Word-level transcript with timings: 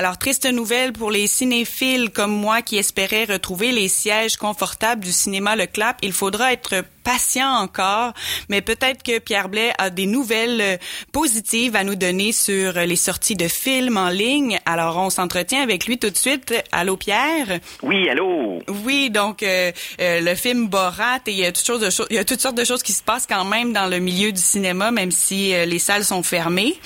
Alors, 0.00 0.16
triste 0.16 0.50
nouvelle 0.50 0.94
pour 0.94 1.10
les 1.10 1.26
cinéphiles 1.26 2.08
comme 2.08 2.32
moi 2.32 2.62
qui 2.62 2.78
espéraient 2.78 3.26
retrouver 3.26 3.70
les 3.70 3.88
sièges 3.88 4.38
confortables 4.38 5.04
du 5.04 5.12
cinéma 5.12 5.56
Le 5.56 5.66
Clap. 5.66 5.98
Il 6.00 6.14
faudra 6.14 6.54
être 6.54 6.84
patient 7.04 7.50
encore, 7.50 8.14
mais 8.48 8.62
peut-être 8.62 9.02
que 9.02 9.18
Pierre 9.18 9.50
Blais 9.50 9.72
a 9.76 9.90
des 9.90 10.06
nouvelles 10.06 10.60
euh, 10.62 10.76
positives 11.12 11.76
à 11.76 11.84
nous 11.84 11.96
donner 11.96 12.32
sur 12.32 12.72
les 12.72 12.96
sorties 12.96 13.36
de 13.36 13.46
films 13.46 13.98
en 13.98 14.08
ligne. 14.08 14.58
Alors, 14.64 14.96
on 14.96 15.10
s'entretient 15.10 15.62
avec 15.62 15.84
lui 15.84 15.98
tout 15.98 16.08
de 16.08 16.16
suite. 16.16 16.54
Allô, 16.72 16.96
Pierre? 16.96 17.60
Oui, 17.82 18.08
allô? 18.08 18.58
Oui, 18.84 19.10
donc 19.10 19.42
euh, 19.42 19.70
euh, 20.00 20.20
le 20.22 20.34
film 20.34 20.68
Borat, 20.68 21.20
et 21.26 21.32
il 21.32 21.38
y, 21.38 21.44
a 21.44 21.52
toutes 21.52 21.78
de 21.78 21.90
il 22.08 22.16
y 22.16 22.18
a 22.18 22.24
toutes 22.24 22.40
sortes 22.40 22.56
de 22.56 22.64
choses 22.64 22.82
qui 22.82 22.92
se 22.92 23.02
passent 23.02 23.26
quand 23.26 23.44
même 23.44 23.74
dans 23.74 23.86
le 23.86 23.98
milieu 23.98 24.32
du 24.32 24.40
cinéma, 24.40 24.92
même 24.92 25.10
si 25.10 25.52
les 25.66 25.78
salles 25.78 26.06
sont 26.06 26.22
fermées. 26.22 26.78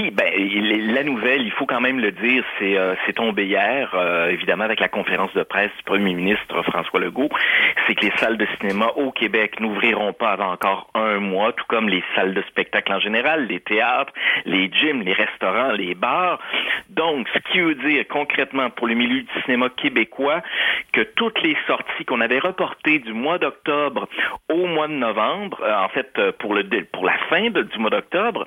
Oui, 0.00 0.10
ben 0.12 0.32
la 0.94 1.04
nouvelle, 1.04 1.42
il 1.42 1.50
faut 1.50 1.66
quand 1.66 1.80
même 1.80 2.00
le 2.00 2.10
dire, 2.10 2.42
c'est 2.58 2.78
euh, 2.78 2.94
tombé 3.14 3.44
hier, 3.44 3.90
euh, 3.94 4.30
évidemment 4.30 4.64
avec 4.64 4.80
la 4.80 4.88
conférence 4.88 5.32
de 5.34 5.42
presse 5.42 5.70
du 5.76 5.82
Premier 5.82 6.14
ministre 6.14 6.62
François 6.62 7.00
Legault, 7.00 7.28
c'est 7.86 7.94
que 7.96 8.06
les 8.06 8.12
salles 8.16 8.38
de 8.38 8.46
cinéma 8.58 8.86
au 8.96 9.10
Québec 9.10 9.60
n'ouvriront 9.60 10.14
pas 10.14 10.30
avant 10.30 10.52
encore 10.52 10.88
un 10.94 11.18
mois, 11.18 11.52
tout 11.52 11.66
comme 11.68 11.88
les 11.88 12.02
salles 12.14 12.32
de 12.32 12.40
spectacle 12.48 12.90
en 12.94 13.00
général, 13.00 13.46
les 13.46 13.60
théâtres, 13.60 14.12
les 14.46 14.70
gyms, 14.72 15.02
les 15.02 15.12
restaurants, 15.12 15.72
les 15.72 15.94
bars. 15.94 16.40
Donc, 16.88 17.28
ce 17.34 17.52
qui 17.52 17.60
veut 17.60 17.74
dire 17.74 18.06
concrètement 18.08 18.70
pour 18.70 18.86
le 18.86 18.94
milieu 18.94 19.20
du 19.20 19.42
cinéma 19.44 19.68
québécois 19.68 20.40
que 20.94 21.02
toutes 21.02 21.42
les 21.42 21.58
sorties 21.66 22.06
qu'on 22.06 22.22
avait 22.22 22.38
reportées 22.38 23.00
du 23.00 23.12
mois 23.12 23.36
d'octobre 23.36 24.08
au 24.48 24.66
mois 24.66 24.88
de 24.88 24.94
novembre, 24.94 25.60
euh, 25.62 25.74
en 25.74 25.88
fait 25.88 26.18
pour 26.38 26.54
le 26.54 26.64
pour 26.92 27.04
la 27.04 27.18
fin 27.28 27.50
du 27.50 27.78
mois 27.78 27.90
d'octobre, 27.90 28.46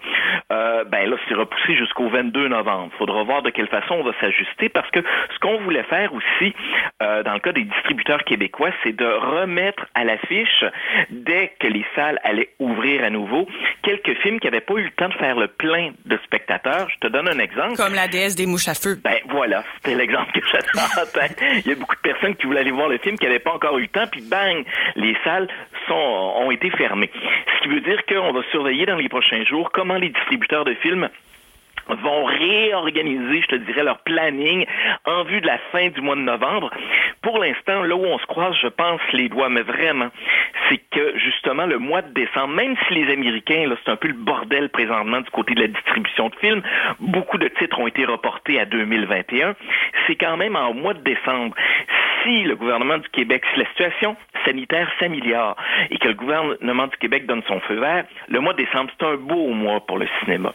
ben 0.50 1.10
là 1.10 1.18
c'est 1.28 1.43
repoussé 1.44 1.76
jusqu'au 1.76 2.10
22 2.10 2.48
novembre. 2.48 2.90
Il 2.94 2.98
faudra 2.98 3.24
voir 3.24 3.42
de 3.42 3.50
quelle 3.50 3.68
façon 3.68 3.96
on 3.96 4.04
va 4.04 4.12
s'ajuster 4.20 4.70
parce 4.70 4.90
que 4.92 5.00
ce 5.34 5.40
qu'on 5.40 5.60
voulait 5.60 5.84
faire 5.84 6.14
aussi, 6.14 6.54
euh, 7.02 7.24
dans 7.24 7.34
le 7.34 7.40
cas 7.40 7.52
des 7.52 7.64
distributeurs 7.64 8.24
québécois, 8.24 8.72
c'est 8.84 8.96
de 8.96 9.06
remettre 9.06 9.86
à 9.94 10.04
l'affiche, 10.04 10.64
dès 11.10 11.54
que 11.60 11.68
les 11.68 11.86
salles 11.96 12.20
allaient 12.24 12.50
ouvrir 12.60 13.04
à 13.04 13.10
nouveau, 13.10 13.48
quelques 13.82 14.16
films 14.22 14.40
qui 14.40 14.48
n'avaient 14.48 14.62
pas 14.62 14.76
eu 14.76 14.84
le 14.84 14.92
temps 14.92 15.10
de 15.10 15.14
faire 15.16 15.38
le 15.38 15.48
plein 15.48 15.92
de 16.06 16.18
spectateurs. 16.24 16.88
Je 16.90 17.08
te 17.08 17.12
donne 17.12 17.28
un 17.28 17.40
exemple. 17.40 17.76
Comme 17.76 17.96
la 17.96 18.08
déesse 18.08 18.36
des 18.36 18.46
mouches 18.46 18.68
à 18.68 18.74
feu. 18.74 18.98
Ben 19.04 19.18
voilà, 19.30 19.64
c'était 19.76 19.96
l'exemple 19.96 20.32
que 20.32 20.46
j'avais 20.52 21.02
en 21.02 21.06
tête. 21.12 21.42
Il 21.66 21.70
y 21.70 21.72
a 21.74 21.76
beaucoup 21.76 21.96
de 21.96 22.02
personnes 22.02 22.36
qui 22.36 22.46
voulaient 22.46 22.62
aller 22.62 22.72
voir 22.72 22.88
le 22.88 22.98
film 22.98 23.18
qui 23.18 23.26
n'avaient 23.26 23.40
pas 23.40 23.54
encore 23.54 23.78
eu 23.78 23.84
le 23.84 23.88
temps, 23.88 24.08
puis 24.10 24.22
bang, 24.22 24.64
les 24.96 25.16
salles 25.24 25.48
sont, 25.88 25.94
ont 25.94 26.52
été 26.52 26.70
fermées. 26.72 27.12
Ce 27.58 27.64
qui 27.64 27.70
veut 27.70 27.82
dire 27.82 28.06
qu'on 28.06 28.32
va 28.32 28.42
surveiller 28.52 28.86
dans 28.86 28.96
les 28.96 29.10
prochains 29.10 29.44
jours 29.44 29.72
comment 29.72 29.96
les 29.96 30.10
distributeurs 30.10 30.66
de 30.66 30.74
films 30.76 31.10
vont 31.88 32.26
réorganiser, 32.26 33.42
je 33.42 33.48
te 33.48 33.56
dirais, 33.56 33.84
leur 33.84 34.00
planning 34.00 34.66
en 35.06 35.24
vue 35.24 35.42
de 35.42 35.48
la 35.48 35.58
fin 35.72 35.90
du 35.90 36.02
mois 36.02 36.16
de 36.16 36.22
novembre. 36.22 36.72
Pour 37.22 37.40
l'instant, 37.40 37.84
là 37.84 37.96
où 37.96 38.06
on 38.06 38.20
se 38.20 38.26
croise, 38.26 38.56
je 38.62 38.68
pense, 38.68 39.02
les 39.14 39.30
doigts, 39.30 39.50
mais 39.50 39.62
vraiment, 39.62 40.10
c'est 40.70 40.80
que 40.92 41.18
justement 41.18 41.66
le 41.66 41.78
mois 41.80 42.02
de 42.02 42.14
décembre, 42.14 42.54
même 42.54 42.76
si 42.88 42.94
les 42.94 43.12
Américains, 43.12 43.68
là, 43.68 43.76
c'est 43.84 43.92
un 43.92 43.96
peu 43.96 44.08
le 44.08 44.14
bordel 44.14 44.70
présentement 44.70 45.22
du 45.22 45.30
côté 45.30 45.54
de 45.56 45.62
la 45.62 45.68
distribution 45.68 46.30
de 46.30 46.36
films, 46.36 46.62
beaucoup 47.00 47.38
de 47.38 47.48
titres 47.48 47.80
ont 47.80 47.88
été 47.88 48.06
reportés 48.06 48.60
à 48.60 48.66
2021, 48.66 49.56
c'est 50.08 50.16
quand 50.16 50.38
même 50.38 50.56
en 50.56 50.74
mois 50.74 50.94
de 50.94 51.02
décembre 51.02 51.56
si 52.24 52.44
le 52.44 52.56
gouvernement 52.56 52.98
du 52.98 53.10
Québec, 53.10 53.44
si 53.54 53.60
la 53.60 53.66
situation 53.68 54.16
sanitaire 54.46 54.90
s'améliore 55.00 55.56
et 55.90 55.98
que 55.98 56.08
le 56.08 56.14
gouvernement 56.14 56.88
du 56.88 56.98
Québec 56.98 57.26
donne 57.26 57.42
son 57.48 57.60
feu 57.62 57.80
vert, 57.80 58.06
le 58.28 58.40
mois 58.40 58.54
de 58.54 58.64
décembre, 58.64 58.92
c'est 58.98 59.06
un 59.06 59.16
beau 59.16 59.50
mois 59.50 59.86
pour 59.86 59.98
le 59.98 60.08
cinéma. 60.24 60.54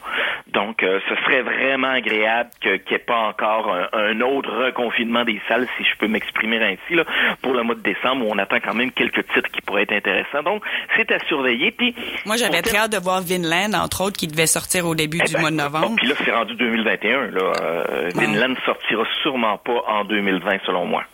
Donc, 0.48 0.83
euh, 0.83 1.00
ce 1.08 1.14
serait 1.17 1.42
vraiment 1.42 1.91
agréable 1.91 2.50
qu'il 2.61 2.81
n'y 2.89 2.97
ait 2.97 2.98
pas 2.98 3.19
encore 3.28 3.75
un, 3.92 4.20
autre 4.20 4.50
reconfinement 4.50 5.25
des 5.25 5.41
salles, 5.47 5.66
si 5.77 5.84
je 5.84 5.97
peux 5.98 6.09
m'exprimer 6.09 6.59
ainsi, 6.62 6.94
là, 6.94 7.05
pour 7.42 7.53
le 7.53 7.62
mois 7.62 7.75
de 7.75 7.83
décembre, 7.83 8.27
où 8.27 8.31
on 8.31 8.39
attend 8.39 8.59
quand 8.61 8.75
même 8.75 8.91
quelques 8.91 9.27
titres 9.33 9.50
qui 9.50 9.61
pourraient 9.61 9.83
être 9.83 9.92
intéressants. 9.92 10.42
Donc, 10.42 10.62
c'est 10.97 11.12
à 11.12 11.19
surveiller. 11.27 11.71
Puis, 11.71 11.94
Moi, 12.25 12.37
j'avais 12.37 12.62
très 12.62 12.78
hâte 12.78 12.93
de 12.93 12.98
voir 12.98 13.21
Vinland, 13.21 13.75
entre 13.75 14.03
autres, 14.04 14.16
qui 14.16 14.27
devait 14.27 14.47
sortir 14.47 14.87
au 14.87 14.94
début 14.94 15.19
eh 15.22 15.27
du 15.27 15.34
ben, 15.34 15.41
mois 15.41 15.50
de 15.50 15.56
novembre. 15.56 15.97
puis 15.97 16.09
là, 16.09 16.15
c'est 16.25 16.32
rendu 16.32 16.54
2021. 16.54 17.31
Là. 17.31 17.53
Euh, 17.62 18.10
Vinland 18.15 18.54
sortira 18.65 19.04
sûrement 19.22 19.59
pas 19.59 19.84
en 19.87 20.04
2020, 20.04 20.59
selon 20.65 20.87
moi. 20.87 21.04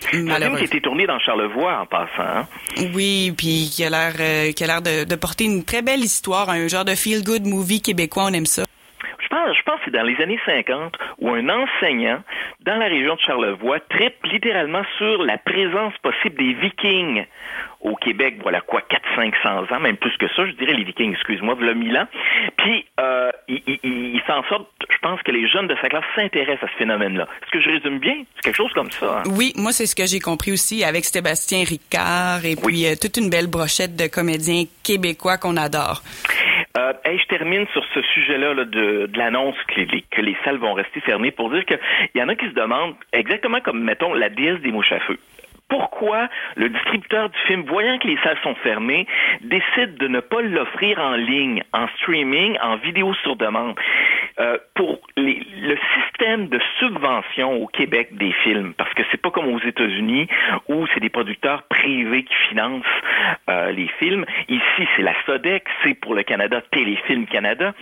C'est 0.00 0.16
un 0.30 0.36
film 0.36 0.56
qui 0.56 0.62
a 0.62 0.66
été 0.66 0.80
tourné 0.80 1.06
dans 1.06 1.18
Charlevoix 1.18 1.80
en 1.80 1.86
passant. 1.86 2.08
Hein? 2.18 2.46
Oui, 2.94 3.32
puis 3.36 3.70
qui 3.74 3.84
a 3.84 3.90
l'air 3.90 4.14
euh, 4.20 4.52
qui 4.52 4.64
a 4.64 4.66
l'air 4.66 4.82
de, 4.82 5.04
de, 5.04 5.16
porter 5.16 5.44
une 5.44 5.64
très 5.64 5.82
belle 5.82 6.00
histoire, 6.00 6.50
un 6.50 6.68
genre 6.68 6.84
de 6.84 6.94
feel 6.94 7.24
good 7.24 7.46
movie 7.46 7.82
québécois, 7.82 8.24
on 8.28 8.32
aime 8.32 8.46
ça. 8.46 8.62
Je 9.18 9.28
pense, 9.28 9.56
je 9.56 9.62
pense 9.62 9.78
que 9.80 9.86
c'est 9.86 9.90
dans 9.90 10.04
les 10.04 10.20
années 10.22 10.40
50 10.46 10.94
où 11.18 11.30
un 11.30 11.48
enseignant 11.48 12.22
dans 12.60 12.76
la 12.76 12.86
région 12.86 13.14
de 13.14 13.20
Charlevoix 13.20 13.80
tripe 13.80 14.24
littéralement 14.24 14.82
sur 14.96 15.22
la 15.22 15.36
présence 15.36 15.92
possible 16.02 16.36
des 16.36 16.54
Vikings 16.54 17.24
au 17.80 17.94
Québec, 17.94 18.36
voilà 18.42 18.60
quoi, 18.60 18.82
400-500 19.16 19.72
ans, 19.74 19.80
même 19.80 19.96
plus 19.96 20.16
que 20.16 20.26
ça, 20.28 20.46
je 20.46 20.52
dirais 20.52 20.72
les 20.72 20.84
Vikings, 20.84 21.12
excuse-moi, 21.12 21.54
voilà 21.54 21.74
mille 21.74 21.96
ans. 21.96 22.08
Puis, 22.56 22.86
euh, 22.98 23.17
il, 23.48 23.62
il, 23.66 23.78
il 23.82 24.22
s'en 24.26 24.42
sort, 24.44 24.66
je 24.90 24.98
pense 24.98 25.20
que 25.22 25.30
les 25.30 25.48
jeunes 25.48 25.66
de 25.66 25.76
sa 25.80 25.88
classe 25.88 26.04
s'intéressent 26.14 26.68
à 26.68 26.72
ce 26.72 26.78
phénomène-là. 26.78 27.26
Est-ce 27.42 27.50
que 27.50 27.60
je 27.60 27.70
résume 27.70 27.98
bien? 27.98 28.16
C'est 28.36 28.42
quelque 28.42 28.56
chose 28.56 28.72
comme 28.72 28.90
ça. 28.90 29.20
Hein? 29.20 29.30
Oui, 29.36 29.52
moi, 29.56 29.72
c'est 29.72 29.86
ce 29.86 29.96
que 29.96 30.06
j'ai 30.06 30.20
compris 30.20 30.52
aussi 30.52 30.84
avec 30.84 31.04
Sébastien 31.04 31.64
Ricard 31.64 32.44
et 32.44 32.56
puis 32.56 32.86
euh, 32.86 32.94
toute 33.00 33.16
une 33.16 33.30
belle 33.30 33.46
brochette 33.48 33.96
de 33.96 34.06
comédiens 34.06 34.64
québécois 34.82 35.38
qu'on 35.38 35.56
adore. 35.56 36.02
Euh, 36.76 36.92
je 37.04 37.26
termine 37.26 37.66
sur 37.72 37.84
ce 37.94 38.02
sujet-là 38.14 38.54
là, 38.54 38.64
de, 38.64 39.06
de 39.06 39.18
l'annonce 39.18 39.56
que 39.66 39.80
les, 39.80 40.02
que 40.10 40.20
les 40.20 40.36
salles 40.44 40.58
vont 40.58 40.74
rester 40.74 41.00
fermées 41.00 41.30
pour 41.30 41.50
dire 41.50 41.64
qu'il 41.64 41.78
y 42.14 42.22
en 42.22 42.28
a 42.28 42.34
qui 42.34 42.46
se 42.46 42.54
demandent, 42.54 42.94
exactement 43.12 43.60
comme, 43.60 43.82
mettons, 43.82 44.14
la 44.14 44.28
déesse 44.28 44.60
des 44.60 44.70
mouches 44.70 44.92
à 44.92 45.00
feu 45.00 45.18
pourquoi 45.68 46.28
le 46.56 46.68
distributeur 46.68 47.28
du 47.30 47.38
film, 47.46 47.62
voyant 47.66 47.98
que 47.98 48.08
les 48.08 48.18
salles 48.18 48.38
sont 48.42 48.54
fermées, 48.56 49.06
décide 49.42 49.96
de 49.98 50.08
ne 50.08 50.20
pas 50.20 50.40
l'offrir 50.42 50.98
en 50.98 51.14
ligne, 51.14 51.62
en 51.72 51.86
streaming, 51.98 52.56
en 52.62 52.76
vidéo 52.76 53.14
sur 53.14 53.36
demande. 53.36 53.78
Euh, 54.40 54.56
pour 54.74 55.00
les, 55.16 55.44
le 55.60 55.76
système 55.96 56.46
de 56.46 56.60
subvention 56.78 57.60
au 57.60 57.66
Québec 57.66 58.10
des 58.12 58.30
films, 58.44 58.72
parce 58.74 58.92
que 58.94 59.02
c'est 59.10 59.20
pas 59.20 59.32
comme 59.32 59.48
aux 59.48 59.58
États-Unis 59.58 60.28
où 60.68 60.86
c'est 60.94 61.00
des 61.00 61.08
producteurs 61.08 61.64
privés 61.64 62.22
qui 62.22 62.34
financent 62.48 62.84
euh, 63.50 63.72
les 63.72 63.88
films. 63.98 64.24
Ici, 64.48 64.88
c'est 64.94 65.02
la 65.02 65.14
SODEC, 65.26 65.64
c'est 65.82 65.94
pour 65.94 66.14
le 66.14 66.22
Canada 66.22 66.60
Téléfilm 66.70 67.26
Canada. 67.26 67.74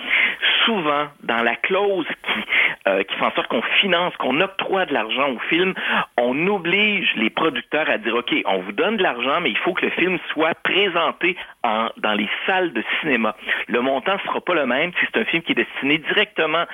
Souvent, 0.64 1.08
dans 1.22 1.42
la 1.42 1.56
clause 1.56 2.06
qui, 2.06 2.40
euh, 2.86 3.02
qui 3.02 3.14
fait 3.14 3.24
en 3.24 3.32
sorte 3.32 3.48
qu'on 3.48 3.62
finance, 3.80 4.16
qu'on 4.16 4.40
octroie 4.40 4.86
de 4.86 4.94
l'argent 4.94 5.30
au 5.30 5.38
film, 5.48 5.74
on 6.16 6.46
oblige 6.46 7.12
les 7.16 7.30
producteurs 7.30 7.88
à 7.90 7.98
dire, 7.98 8.14
OK, 8.14 8.34
on 8.44 8.58
vous 8.58 8.72
donne 8.72 8.96
de 8.96 9.02
l'argent, 9.02 9.40
mais 9.40 9.50
il 9.50 9.58
faut 9.58 9.74
que 9.74 9.84
le 9.84 9.90
film 9.92 10.18
soit 10.32 10.54
présenté 10.62 11.36
en, 11.64 11.88
dans 11.98 12.14
les 12.14 12.28
salles 12.46 12.72
de 12.72 12.82
cinéma. 13.00 13.34
Le 13.68 13.80
montant 13.80 14.14
ne 14.14 14.20
sera 14.20 14.40
pas 14.40 14.54
le 14.54 14.66
même 14.66 14.92
si 14.92 15.06
c'est 15.06 15.20
un 15.20 15.24
film 15.24 15.42
qui 15.42 15.52
est 15.52 15.56
destiné 15.56 15.98
directement 15.98 16.64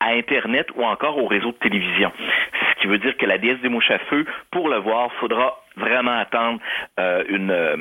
à 0.00 0.10
Internet 0.10 0.68
ou 0.76 0.84
encore 0.84 1.18
au 1.18 1.26
réseau 1.26 1.48
de 1.48 1.58
télévision. 1.58 2.12
Ce 2.70 2.80
qui 2.80 2.86
veut 2.86 2.98
dire 2.98 3.16
que 3.16 3.26
la 3.26 3.38
déesse 3.38 3.60
des 3.60 3.68
mouches 3.68 3.90
à 3.90 3.98
feu, 3.98 4.24
pour 4.50 4.68
le 4.68 4.76
voir, 4.76 5.10
faudra 5.14 5.58
vraiment 5.78 6.18
attendre 6.18 6.60
euh, 6.98 7.24
une, 7.28 7.50
euh, 7.50 7.76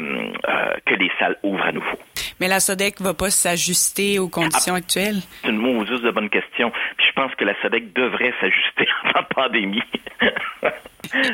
euh, 0.47 0.73
que 0.85 0.95
les 0.95 1.11
salles 1.19 1.37
ouvrent 1.43 1.65
à 1.65 1.71
nouveau. 1.71 1.97
Mais 2.39 2.47
la 2.47 2.59
SODEC 2.59 3.01
va 3.01 3.13
pas 3.13 3.29
s'ajuster 3.29 4.19
aux 4.19 4.29
conditions 4.29 4.75
ah, 4.75 4.77
actuelles? 4.77 5.21
C'est 5.41 5.49
une 5.49 5.57
mauvaise 5.57 6.01
de 6.01 6.11
bonne 6.11 6.29
question. 6.29 6.71
Puis 6.97 7.07
je 7.07 7.13
pense 7.13 7.33
que 7.35 7.43
la 7.43 7.53
SODEC 7.61 7.93
devrait 7.93 8.33
s'ajuster 8.39 8.87
en 9.15 9.23
pandémie. 9.23 9.83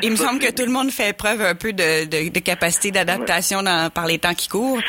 Il 0.02 0.10
me 0.10 0.16
semble 0.16 0.38
que 0.38 0.52
tout 0.52 0.64
le 0.64 0.72
monde 0.72 0.90
fait 0.90 1.16
preuve 1.16 1.42
un 1.42 1.54
peu 1.54 1.72
de, 1.72 2.04
de, 2.04 2.32
de 2.32 2.40
capacité 2.40 2.90
d'adaptation 2.90 3.62
par 3.94 4.06
les 4.06 4.18
temps 4.18 4.34
qui 4.34 4.48
courent 4.48 4.80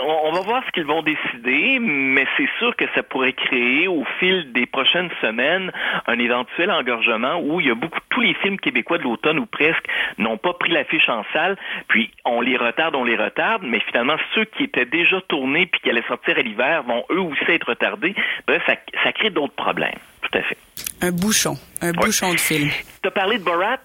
on, 0.00 0.32
va 0.32 0.40
voir 0.40 0.62
ce 0.66 0.72
qu'ils 0.72 0.86
vont 0.86 1.02
décider, 1.02 1.78
mais 1.80 2.26
c'est 2.36 2.48
sûr 2.58 2.74
que 2.76 2.84
ça 2.94 3.02
pourrait 3.02 3.32
créer 3.32 3.88
au 3.88 4.04
fil 4.18 4.52
des 4.52 4.66
prochaines 4.66 5.10
semaines 5.20 5.72
un 6.06 6.18
éventuel 6.18 6.70
engorgement 6.70 7.40
où 7.40 7.60
il 7.60 7.68
y 7.68 7.70
a 7.70 7.74
beaucoup 7.74 7.98
tous 8.10 8.20
les 8.20 8.34
films 8.34 8.58
québécois 8.58 8.98
de 8.98 9.04
l'automne 9.04 9.38
ou 9.38 9.46
presque 9.46 9.84
n'ont 10.18 10.38
pas 10.38 10.54
pris 10.54 10.72
l'affiche 10.72 11.08
en 11.08 11.24
salle, 11.32 11.56
puis 11.88 12.10
on 12.24 12.40
les 12.40 12.56
retarde, 12.56 12.94
on 12.94 13.04
les 13.04 13.16
retarde, 13.16 13.62
mais 13.64 13.80
finalement 13.80 14.16
ceux 14.34 14.44
qui 14.44 14.64
étaient 14.64 14.86
déjà 14.86 15.20
tournés 15.22 15.66
puis 15.66 15.80
qui 15.80 15.90
allaient 15.90 16.02
sortir 16.08 16.38
à 16.38 16.42
l'hiver 16.42 16.82
vont 16.82 17.04
eux 17.10 17.20
aussi 17.20 17.44
être 17.48 17.68
retardés. 17.68 18.14
Bref, 18.46 18.62
ça, 18.66 18.74
ça 19.04 19.12
crée 19.12 19.30
d'autres 19.30 19.54
problèmes. 19.54 19.98
Tout 20.22 20.38
à 20.38 20.42
fait. 20.42 20.58
Un 21.00 21.12
bouchon, 21.12 21.56
un 21.80 21.92
bouchon 21.92 22.32
de 22.32 22.40
film. 22.40 22.70
Tu 23.02 23.08
as 23.08 23.10
parlé 23.12 23.38
de 23.38 23.44
Borat? 23.44 23.78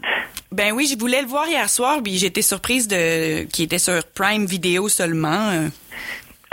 Ben 0.51 0.71
oui, 0.73 0.87
je 0.91 0.97
voulais 0.97 1.21
le 1.21 1.27
voir 1.27 1.47
hier 1.47 1.69
soir, 1.69 1.99
puis 2.03 2.17
j'étais 2.17 2.41
surprise 2.41 2.87
de 2.87 3.43
qu'il 3.43 3.65
était 3.65 3.79
sur 3.79 4.03
Prime 4.03 4.45
Video 4.45 4.89
seulement. 4.89 5.69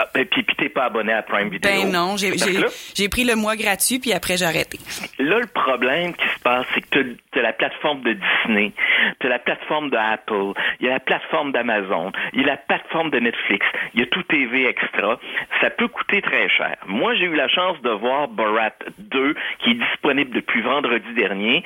Ah, 0.00 0.06
ben, 0.14 0.24
puis, 0.24 0.42
puis 0.42 0.56
t'es 0.56 0.70
pas 0.70 0.84
abonné 0.84 1.12
à 1.12 1.20
Prime 1.20 1.50
Video. 1.50 1.70
Ben 1.70 1.90
non, 1.90 2.16
j'ai 2.16 3.08
pris 3.08 3.24
le 3.24 3.34
mois 3.34 3.54
gratuit, 3.54 3.98
puis 3.98 4.14
après 4.14 4.38
j'ai 4.38 4.46
arrêté. 4.46 4.78
Là, 5.18 5.40
le 5.40 5.46
problème 5.46 6.14
qui 6.14 6.26
se 6.26 6.38
passe, 6.40 6.64
c'est 6.74 6.80
que 6.80 7.16
tu 7.32 7.38
as, 7.38 7.42
la 7.42 7.52
plateforme 7.52 8.00
de 8.00 8.14
Disney, 8.14 8.72
tu 9.18 9.26
as 9.26 9.30
la 9.30 9.38
plateforme 9.38 9.90
de 9.90 9.96
Apple, 9.96 10.58
il 10.80 10.86
y 10.86 10.88
a 10.88 10.92
la 10.92 11.00
plateforme 11.00 11.52
d'Amazon, 11.52 12.12
il 12.32 12.40
y 12.40 12.44
a 12.44 12.46
la 12.46 12.56
plateforme 12.56 13.10
de 13.10 13.18
Netflix, 13.18 13.66
il 13.92 14.00
y 14.00 14.02
a 14.02 14.06
tout 14.06 14.22
TV 14.22 14.66
Extra. 14.66 15.20
Ça 15.60 15.68
peut 15.68 15.88
coûter 15.88 16.22
très 16.22 16.48
cher. 16.48 16.76
Moi, 16.86 17.14
j'ai 17.16 17.26
eu 17.26 17.34
la 17.34 17.48
chance 17.48 17.78
de 17.82 17.90
voir 17.90 18.28
Borat 18.28 18.72
2, 18.98 19.34
qui 19.58 19.72
est 19.72 19.74
disponible 19.74 20.30
depuis 20.30 20.62
vendredi 20.62 21.12
dernier. 21.14 21.62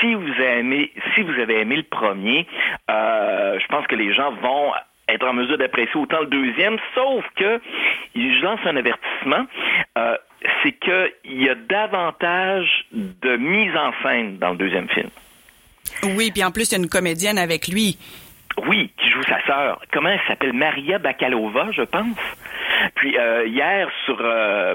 Si 0.00 0.14
vous 0.14 0.30
avez 0.30 0.60
aimé, 0.60 0.92
si 1.14 1.20
vous 1.22 1.38
avez 1.38 1.60
aimé 1.60 1.76
le 1.76 1.82
premier, 1.82 2.46
euh, 2.90 3.58
je 3.58 3.66
pense 3.66 3.86
que 3.86 3.96
les 3.96 4.14
gens 4.14 4.32
vont 4.32 4.72
être 5.08 5.26
en 5.26 5.32
mesure 5.32 5.58
d'apprécier 5.58 5.96
autant 5.96 6.20
le 6.20 6.26
deuxième, 6.26 6.76
sauf 6.94 7.24
que 7.36 7.60
je 8.14 8.42
lance 8.42 8.60
un 8.64 8.76
avertissement. 8.76 9.46
Euh, 9.98 10.16
c'est 10.62 10.72
qu'il 10.72 11.42
y 11.42 11.48
a 11.48 11.54
davantage 11.54 12.68
de 12.92 13.36
mise 13.36 13.74
en 13.76 13.92
scène 14.02 14.38
dans 14.38 14.50
le 14.50 14.56
deuxième 14.56 14.88
film. 14.88 15.08
Oui, 16.16 16.30
puis 16.32 16.44
en 16.44 16.50
plus, 16.50 16.70
il 16.70 16.72
y 16.72 16.74
a 16.76 16.78
une 16.78 16.88
comédienne 16.88 17.38
avec 17.38 17.68
lui. 17.68 17.98
Oui, 18.66 18.90
qui 18.98 19.10
joue 19.10 19.22
sa 19.22 19.44
sœur. 19.46 19.80
Comment 19.92 20.08
elle 20.08 20.20
s'appelle? 20.26 20.52
Maria 20.52 20.98
Bakalova, 20.98 21.70
je 21.72 21.82
pense. 21.82 22.16
Puis 22.96 23.16
euh, 23.18 23.46
hier 23.46 23.88
sur 24.06 24.18
euh, 24.20 24.74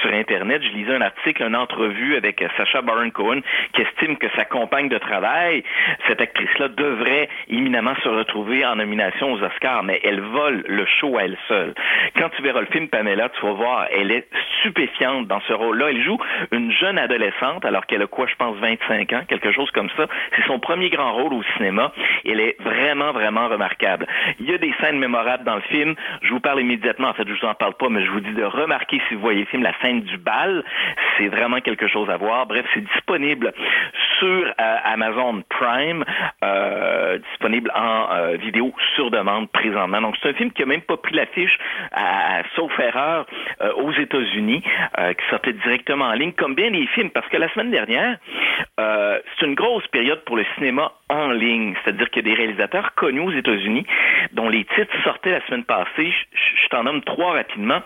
sur 0.00 0.12
internet, 0.12 0.62
je 0.62 0.70
lisais 0.70 0.94
un 0.94 1.00
article, 1.00 1.42
une 1.42 1.56
entrevue 1.56 2.16
avec 2.16 2.42
Sacha 2.56 2.80
Baron 2.80 3.10
Cohen 3.10 3.40
qui 3.72 3.82
estime 3.82 4.16
que 4.16 4.28
sa 4.36 4.44
compagne 4.44 4.88
de 4.88 4.98
travail, 4.98 5.64
cette 6.06 6.20
actrice-là, 6.20 6.68
devrait 6.68 7.28
éminemment 7.48 7.94
se 8.04 8.08
retrouver 8.08 8.64
en 8.64 8.76
nomination 8.76 9.32
aux 9.32 9.42
Oscars, 9.42 9.82
mais 9.82 10.00
elle 10.04 10.20
vole 10.20 10.62
le 10.68 10.86
show 10.86 11.18
à 11.18 11.24
elle 11.24 11.36
seule. 11.48 11.74
Quand 12.16 12.28
tu 12.36 12.42
verras 12.42 12.60
le 12.60 12.66
film 12.66 12.88
Pamela, 12.88 13.28
tu 13.30 13.44
vas 13.44 13.52
voir, 13.52 13.86
elle 13.92 14.12
est 14.12 14.28
stupéfiante 14.60 15.26
dans 15.26 15.40
ce 15.40 15.52
rôle-là. 15.52 15.90
Elle 15.90 16.02
joue 16.02 16.18
une 16.52 16.70
jeune 16.70 16.98
adolescente, 16.98 17.64
alors 17.64 17.86
qu'elle 17.86 18.02
a 18.02 18.06
quoi, 18.06 18.26
je 18.28 18.34
pense, 18.36 18.56
25 18.58 19.12
ans, 19.12 19.22
quelque 19.28 19.50
chose 19.50 19.70
comme 19.72 19.90
ça. 19.96 20.06
C'est 20.36 20.46
son 20.46 20.60
premier 20.60 20.88
grand 20.88 21.12
rôle 21.12 21.34
au 21.34 21.42
cinéma. 21.56 21.92
Elle 22.24 22.40
est 22.40 22.56
vraiment, 22.62 23.12
vraiment 23.12 23.48
remarquable. 23.48 24.06
Il 24.38 24.48
y 24.48 24.54
a 24.54 24.58
des 24.58 24.72
scènes 24.80 24.98
mémorables 24.98 25.44
dans 25.44 25.56
le 25.56 25.62
film. 25.62 25.96
Je 26.22 26.30
vous 26.30 26.40
parle 26.40 26.60
immédiatement, 26.60 27.08
en 27.08 27.14
fait, 27.14 27.26
je 27.26 27.32
vous 27.32 27.46
en 27.46 27.55
parle 27.56 27.74
pas, 27.74 27.88
mais 27.88 28.04
je 28.04 28.10
vous 28.10 28.20
dis 28.20 28.32
de 28.32 28.44
remarquer 28.44 29.00
si 29.08 29.14
vous 29.14 29.20
voyez 29.20 29.40
le 29.40 29.46
film 29.46 29.62
La 29.62 29.72
scène 29.80 30.02
du 30.02 30.18
bal. 30.18 30.64
C'est 31.16 31.28
vraiment 31.28 31.60
quelque 31.60 31.88
chose 31.88 32.08
à 32.10 32.16
voir. 32.16 32.46
Bref, 32.46 32.66
c'est 32.74 32.84
disponible 32.84 33.52
sur 34.18 34.46
euh, 34.46 34.76
Amazon 34.84 35.42
Prime, 35.48 36.04
euh, 36.42 37.18
disponible 37.30 37.70
en 37.74 38.08
euh, 38.12 38.36
vidéo 38.36 38.72
sur 38.94 39.10
demande 39.10 39.50
présentement. 39.50 40.00
Donc, 40.00 40.16
c'est 40.22 40.30
un 40.30 40.34
film 40.34 40.50
qui 40.52 40.62
a 40.62 40.66
même 40.66 40.82
pas 40.82 40.96
pris 40.96 41.14
l'affiche, 41.14 41.58
à, 41.92 42.42
sauf 42.54 42.72
erreur, 42.78 43.26
aux 43.76 43.92
États-Unis, 43.92 44.62
qui 44.62 45.24
sortait 45.30 45.52
directement 45.52 46.06
en 46.06 46.12
ligne, 46.12 46.32
comme 46.32 46.54
bien 46.54 46.70
les 46.70 46.86
films, 46.88 47.10
parce 47.10 47.26
que 47.28 47.36
la 47.36 47.48
semaine 47.50 47.70
dernière, 47.70 48.18
c'est 48.78 49.46
une 49.46 49.54
grosse 49.54 49.86
période 49.88 50.22
pour 50.24 50.36
le 50.36 50.44
cinéma 50.56 50.92
en 51.08 51.30
ligne, 51.30 51.74
c'est-à-dire 51.82 52.10
qu'il 52.10 52.26
y 52.26 52.30
a 52.30 52.34
des 52.34 52.42
réalisateurs 52.42 52.94
connus 52.94 53.20
aux 53.20 53.32
États-Unis 53.32 53.86
dont 54.32 54.48
les 54.48 54.64
titres 54.64 54.94
sortaient 55.04 55.30
la 55.30 55.46
semaine 55.46 55.64
passée. 55.64 56.12
Je, 56.32 56.56
je 56.66 56.68
t'en 56.68 56.82
nomme 56.82 57.02
trois 57.02 57.32
rapidement. 57.32 57.80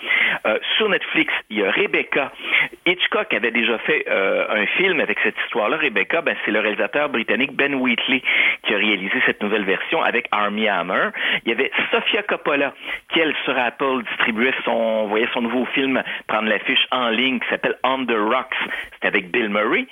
Euh, 0.47 0.59
sur 0.77 0.89
Netflix, 0.89 1.33
il 1.51 1.59
y 1.59 1.65
a 1.65 1.71
Rebecca. 1.71 2.33
Hitchcock 2.87 3.33
avait 3.35 3.51
déjà 3.51 3.79
fait 3.79 4.05
euh, 4.09 4.47
un 4.49 4.67
film 4.67 5.01
avec 5.01 5.19
cette 5.23 5.37
histoire-là. 5.45 5.77
Rebecca, 5.77 6.23
ben, 6.23 6.35
c'est 6.45 6.51
le 6.51 6.61
réalisateur 6.61 7.09
britannique 7.11 7.53
Ben 7.53 7.75
Wheatley 7.75 8.23
qui 8.63 8.75
a 8.75 8.79
réalisé 8.79 9.15
cette 9.27 9.43
nouvelle 9.43 9.65
version 9.65 10.03
avec 10.03 10.29
Army 10.31 10.69
Hammer. 10.69 11.11
Il 11.45 11.51
y 11.51 11.53
avait 11.53 11.71
Sofia 11.91 12.23
Coppola 12.23 12.73
qui, 13.13 13.21
elle, 13.21 13.35
sur 13.45 13.59
Apple, 13.59 14.03
distribuait 14.09 14.55
son, 14.65 15.07
voyait 15.07 15.29
son 15.35 15.43
nouveau 15.43 15.67
film 15.67 16.03
prendre 16.27 16.49
l'affiche 16.49 16.87
en 16.91 17.11
ligne 17.11 17.39
qui 17.41 17.49
s'appelle 17.49 17.77
On 17.85 18.05
the 18.07 18.17
Rocks. 18.17 18.57
C'était 18.95 19.09
avec 19.09 19.31
Bill 19.31 19.51
Murray. 19.51 19.87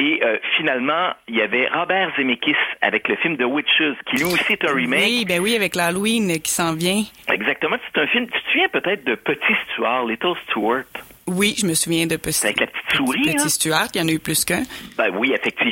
Et 0.00 0.18
euh, 0.24 0.38
finalement, 0.56 1.12
il 1.28 1.36
y 1.36 1.42
avait 1.42 1.68
Robert 1.68 2.10
Zemeckis 2.16 2.56
avec 2.80 3.06
le 3.06 3.16
film 3.16 3.36
The 3.36 3.44
Witches, 3.44 3.98
qui 4.08 4.16
lui 4.16 4.24
aussi 4.24 4.54
est 4.54 4.64
un 4.64 4.72
remake. 4.72 5.02
Oui, 5.04 5.24
ben 5.28 5.40
oui, 5.40 5.54
avec 5.54 5.74
l'Halloween 5.74 6.40
qui 6.40 6.50
s'en 6.50 6.74
vient. 6.74 7.02
Exactement. 7.30 7.76
C'est 7.92 8.00
un 8.00 8.06
film. 8.06 8.26
Tu 8.26 8.40
te 8.40 8.46
souviens 8.50 8.68
peut-être 8.68 9.04
de 9.04 9.14
Petit 9.14 9.54
Stuart, 9.74 10.06
Little 10.06 10.32
Stuart? 10.48 10.84
Oui, 11.26 11.54
je 11.56 11.66
me 11.66 11.74
souviens 11.74 12.06
de 12.06 12.16
Petit, 12.16 12.44
Avec 12.44 12.60
la 12.60 12.66
petite 12.66 12.96
souris, 12.96 13.22
Petit 13.22 13.36
hein? 13.38 13.48
Stuart, 13.48 13.88
il 13.94 14.00
y 14.00 14.04
en 14.04 14.08
a 14.08 14.10
eu 14.10 14.18
plus 14.18 14.44
qu'un. 14.44 14.62
Ben 14.96 15.10
oui, 15.16 15.32
effectivement. 15.32 15.70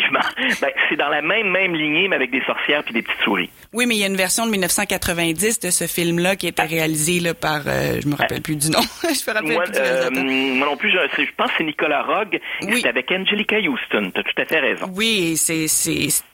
Ben, 0.61 0.71
c'est 0.89 0.97
dans 0.97 1.09
la 1.09 1.23
même 1.23 1.51
même 1.51 1.75
lignée, 1.75 2.09
mais 2.09 2.17
avec 2.17 2.31
des 2.31 2.43
sorcières 2.43 2.83
puis 2.83 2.95
des 2.95 3.03
petites 3.03 3.21
souris. 3.23 3.51
Oui, 3.73 3.87
mais 3.87 3.97
il 3.97 4.01
y 4.01 4.05
a 4.05 4.07
une 4.07 4.17
version 4.17 4.47
de 4.47 4.51
1990 4.51 5.61
de 5.61 5.71
ce 5.71 5.87
film-là 5.87 6.37
qui 6.37 6.47
a 6.47 6.49
été 6.49 6.63
réalisé 6.63 7.21
là, 7.21 7.35
par, 7.35 7.63
euh, 7.67 8.01
je 8.03 8.09
me 8.09 8.15
rappelle 8.15 8.41
plus 8.41 8.57
du 8.57 8.71
nom. 8.71 8.81
je 9.03 9.31
me 9.31 9.35
rappelle 9.35 9.53
Moi, 9.53 9.65
plus 9.65 9.73
du 9.73 9.79
euh, 9.79 10.55
moi 10.55 10.67
non 10.69 10.77
plus, 10.77 10.91
je, 10.91 11.25
pense 11.37 11.49
que 11.51 11.55
c'est 11.59 11.65
Nicolas 11.65 12.03
Rogue. 12.03 12.41
Oui. 12.63 12.81
C'est 12.81 12.89
avec 12.89 13.11
Angelica 13.13 13.57
Houston. 13.59 14.11
Tu 14.15 14.21
as 14.21 14.23
tout 14.23 14.43
à 14.43 14.45
fait 14.45 14.61
raison. 14.61 14.87
Oui, 14.97 15.37
c'est 15.37 15.67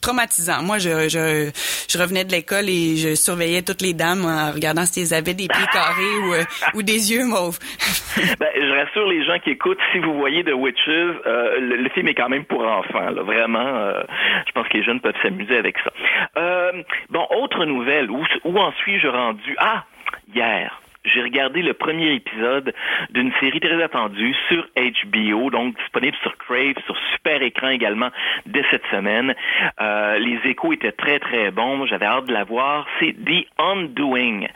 traumatisant. 0.00 0.62
Moi, 0.62 0.78
je, 0.78 1.08
je 1.08 1.50
je 1.88 1.98
revenais 1.98 2.24
de 2.24 2.32
l'école 2.32 2.68
et 2.68 2.96
je 2.96 3.14
surveillais 3.14 3.62
toutes 3.62 3.82
les 3.82 3.94
dames 3.94 4.24
en 4.24 4.52
regardant 4.52 4.84
si 4.84 5.00
elles 5.00 5.14
avaient 5.14 5.34
des 5.34 5.48
pieds 5.48 5.66
carrés 5.72 6.18
ou 6.24 6.34
euh, 6.34 6.44
ou 6.74 6.82
des 6.82 7.12
yeux 7.12 7.24
mauves. 7.24 7.58
Ben, 8.38 8.48
je 8.54 8.72
rassure 8.72 9.08
les 9.08 9.24
gens 9.24 9.38
qui 9.40 9.50
écoutent, 9.50 9.78
si 9.92 9.98
vous 9.98 10.14
voyez 10.14 10.44
The 10.44 10.52
Witches, 10.54 10.88
euh, 10.88 11.58
le, 11.60 11.76
le 11.76 11.88
film 11.90 12.08
est 12.08 12.14
quand 12.14 12.28
même 12.28 12.44
pour 12.44 12.62
enfants. 12.62 13.10
Là. 13.10 13.22
Vraiment, 13.22 13.73
euh, 13.74 14.02
je 14.46 14.52
pense 14.52 14.68
que 14.68 14.76
les 14.76 14.84
jeunes 14.84 15.00
peuvent 15.00 15.20
s'amuser 15.22 15.56
avec 15.56 15.76
ça. 15.78 15.90
Euh, 16.36 16.82
bon, 17.10 17.26
autre 17.30 17.64
nouvelle, 17.64 18.10
où, 18.10 18.24
où 18.44 18.58
en 18.58 18.72
suis-je 18.72 19.08
rendu? 19.08 19.56
Ah, 19.58 19.84
hier. 20.34 20.80
J'ai 21.04 21.20
regardé 21.22 21.60
le 21.60 21.74
premier 21.74 22.12
épisode 22.14 22.72
d'une 23.10 23.30
série 23.38 23.60
très 23.60 23.82
attendue 23.82 24.34
sur 24.48 24.66
HBO, 24.74 25.50
donc 25.50 25.76
disponible 25.76 26.16
sur 26.22 26.34
Crave, 26.38 26.74
sur 26.86 26.96
Super 27.12 27.42
Écran 27.42 27.68
également 27.68 28.08
dès 28.46 28.64
cette 28.70 28.86
semaine. 28.90 29.34
Euh, 29.82 30.18
les 30.18 30.38
échos 30.48 30.72
étaient 30.72 30.92
très 30.92 31.18
très 31.18 31.50
bons. 31.50 31.84
J'avais 31.86 32.06
hâte 32.06 32.24
de 32.26 32.32
la 32.32 32.44
voir. 32.44 32.86
C'est 32.98 33.12
The 33.12 33.46
Undoing. 33.58 34.46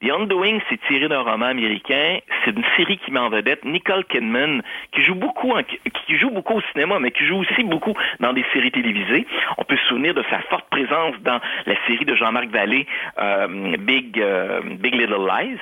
The 0.00 0.10
Undoing, 0.10 0.60
c'est 0.68 0.80
tiré 0.86 1.08
d'un 1.08 1.22
roman 1.22 1.46
américain. 1.46 2.18
C'est 2.44 2.52
une 2.52 2.64
série 2.76 2.98
qui 2.98 3.10
met 3.10 3.18
en 3.18 3.28
vedette 3.28 3.64
Nicole 3.64 4.04
Kidman, 4.04 4.62
qui 4.92 5.02
joue 5.02 5.16
beaucoup, 5.16 5.50
en- 5.52 5.62
qui 5.64 6.16
joue 6.18 6.30
beaucoup 6.30 6.54
au 6.54 6.62
cinéma, 6.72 7.00
mais 7.00 7.10
qui 7.10 7.24
joue 7.26 7.38
aussi 7.38 7.64
beaucoup 7.64 7.94
dans 8.20 8.32
des 8.32 8.44
séries 8.52 8.70
télévisées. 8.70 9.26
On 9.58 9.64
peut 9.64 9.76
se 9.76 9.86
souvenir 9.88 10.14
de 10.14 10.22
sa 10.30 10.38
forte 10.42 10.68
présence 10.70 11.16
dans 11.22 11.40
la 11.66 11.74
série 11.88 12.04
de 12.04 12.14
Jean-Marc 12.14 12.46
Vallée, 12.50 12.86
euh, 13.18 13.76
Big 13.78 14.20
euh, 14.20 14.60
Big 14.78 14.94
Little 14.94 15.26
Lies. 15.26 15.58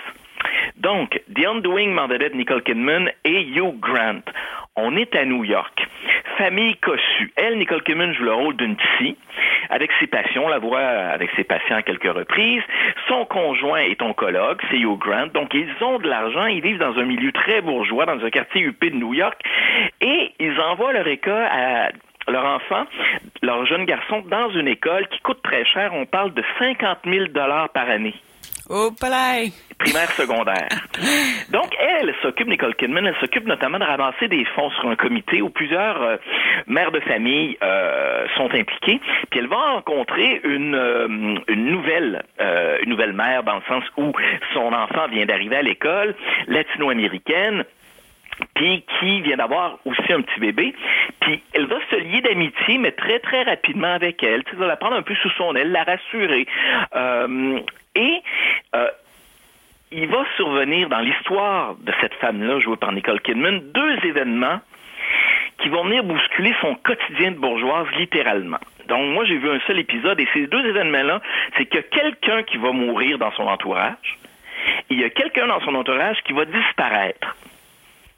Donc, 0.77 1.21
The 1.35 1.47
Undoing 1.47 1.95
vedette 2.09 2.35
Nicole 2.35 2.63
Kidman 2.63 3.11
et 3.25 3.43
Hugh 3.43 3.79
Grant. 3.81 4.23
On 4.77 4.97
est 4.97 5.15
à 5.15 5.25
New 5.25 5.45
York. 5.45 5.87
Famille 6.37 6.77
cossue. 6.77 7.33
Elle, 7.37 7.59
Nicole 7.59 7.83
Kidman, 7.85 8.13
joue 8.13 8.25
le 8.25 8.33
rôle 8.33 8.57
d'une 8.57 8.77
psy. 8.77 9.17
Avec 9.71 9.91
ses 10.01 10.07
patients, 10.07 10.43
on 10.45 10.49
la 10.49 10.59
voit 10.59 10.81
avec 10.81 11.31
ses 11.37 11.45
patients 11.45 11.77
à 11.77 11.83
quelques 11.83 12.13
reprises. 12.13 12.63
Son 13.09 13.25
conjoint 13.25 13.79
est 13.79 14.03
oncologue, 14.03 14.61
c'est 14.71 14.79
Hugh 14.79 14.99
Grant. 14.99 15.29
Donc, 15.33 15.55
ils 15.55 15.71
ont 15.81 15.99
de 15.99 16.09
l'argent. 16.09 16.47
Ils 16.47 16.61
vivent 16.61 16.79
dans 16.79 16.99
un 16.99 17.05
milieu 17.05 17.33
très 17.33 17.61
bourgeois, 17.61 18.05
dans 18.07 18.25
un 18.25 18.31
quartier 18.31 18.63
huppé 18.63 18.91
de 18.91 18.97
New 18.97 19.15
York. 19.15 19.41
Et 20.01 20.33
ils 20.41 20.61
envoient 20.61 20.93
leur 20.93 21.07
école 21.07 21.47
à 21.51 21.91
leur 22.29 22.45
enfant, 22.45 22.85
leur 23.43 23.67
jeune 23.67 23.85
garçon, 23.85 24.23
dans 24.27 24.51
une 24.51 24.69
école 24.69 25.07
qui 25.09 25.21
coûte 25.21 25.43
très 25.43 25.65
cher. 25.65 25.93
On 25.95 26.07
parle 26.07 26.33
de 26.35 26.43
50 26.59 26.99
000 27.05 27.27
dollars 27.27 27.69
par 27.69 27.89
année 27.89 28.15
Oh, 28.71 28.91
palais. 28.99 29.53
primaire, 29.79 30.11
secondaire. 30.13 30.69
Donc, 31.51 31.75
elle, 31.79 32.15
s'occupe, 32.23 32.49
Nicole 32.49 32.75
Kidman, 32.77 33.07
elle 33.07 33.17
s'occupe 33.17 33.45
notamment 33.47 33.79
de 33.79 33.85
ramasser 33.85 34.27
des 34.29 34.45
fonds 34.47 34.71
sur 34.71 34.89
un 34.89 34.97
comité 34.97 35.43
où 35.43 35.51
plusieurs 35.51 36.01
euh, 36.01 36.17
mères 36.67 36.91
de 36.91 37.01
famille 37.01 37.59
euh, 37.63 38.27
sont 38.37 38.47
impliquées. 38.55 39.01
Puis 39.31 39.41
elle 39.41 39.49
va 39.49 39.57
rencontrer 39.57 40.41
une, 40.45 40.75
euh, 40.75 41.37
une 41.49 41.67
nouvelle 41.67 42.23
euh, 42.41 42.79
une 42.83 42.91
nouvelle 42.91 43.13
mère 43.13 43.43
dans 43.43 43.57
le 43.57 43.63
sens 43.69 43.85
où 43.99 44.13
son 44.55 44.73
enfant 44.73 45.09
vient 45.09 45.27
d'arriver 45.27 45.57
à 45.57 45.63
l'école, 45.63 46.15
latino-américaine 46.47 47.65
puis 48.55 48.85
qui 48.99 49.21
vient 49.23 49.37
d'avoir 49.37 49.79
aussi 49.85 50.13
un 50.13 50.21
petit 50.23 50.41
bébé, 50.41 50.75
puis 51.21 51.43
elle 51.53 51.67
va 51.67 51.77
se 51.91 51.97
lier 51.97 52.21
d'amitié, 52.21 52.79
mais 52.79 52.93
très, 52.93 53.21
très 53.21 53.43
rapidement 53.45 53.93
avec 53.93 54.23
elle. 54.23 54.43
Tu 54.45 54.51
sais, 54.51 54.57
elle 54.57 54.61
va 54.61 54.67
la 54.67 54.77
prendre 54.77 54.97
un 54.97 55.03
peu 55.03 55.15
sous 55.15 55.31
son 55.31 55.55
aile, 55.55 55.71
la 55.71 55.85
rassurer. 55.85 56.47
Euh, 56.95 57.61
et 57.97 58.23
il 59.97 60.09
va 60.09 60.25
survenir 60.37 60.89
dans 60.89 60.99
l'histoire 60.99 61.77
de 61.77 61.93
cette 62.01 62.15
femme-là, 62.15 62.59
jouée 62.59 62.77
par 62.77 62.93
Nicole 62.93 63.21
Kidman, 63.21 63.61
deux 63.73 64.05
événements 64.05 64.61
qui 65.59 65.69
vont 65.69 65.85
venir 65.85 66.03
bousculer 66.03 66.53
son 66.61 66.75
quotidien 66.75 67.31
de 67.31 67.37
bourgeoise 67.37 67.87
littéralement. 67.97 68.59
Donc 68.89 69.15
moi 69.15 69.25
j'ai 69.25 69.37
vu 69.37 69.49
un 69.49 69.61
seul 69.67 69.79
épisode 69.79 70.19
et 70.19 70.29
ces 70.35 70.47
deux 70.49 70.67
événements-là, 70.67 71.21
c'est 71.57 71.67
que 71.67 71.79
quelqu'un 71.79 72.43
qui 72.43 72.57
va 72.57 72.73
mourir 72.73 73.19
dans 73.19 73.31
son 73.33 73.45
entourage, 73.45 74.19
et 74.91 74.95
il 74.95 75.01
y 75.01 75.05
a 75.05 75.11
quelqu'un 75.11 75.47
dans 75.47 75.61
son 75.61 75.75
entourage 75.75 76.17
qui 76.25 76.33
va 76.33 76.45
disparaître. 76.45 77.37